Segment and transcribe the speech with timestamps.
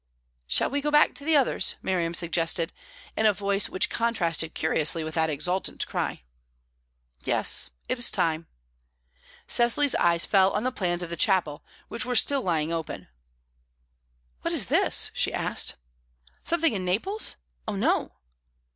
[0.47, 2.73] "Shall we go back to the others?" Miriam suggested,
[3.15, 6.23] in a voice which contrasted curiously with that exultant cry.
[7.23, 8.47] "Yes; it is time."
[9.47, 13.09] Cecily's eyes fell on the plans of the chapel, which were still lying open.
[14.41, 15.75] "What is this?" she asked.
[16.41, 17.35] "Something in Naples?
[17.67, 18.15] Oh no!"